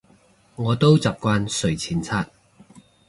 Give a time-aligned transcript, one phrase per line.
[0.55, 2.27] 我都習慣睡前刷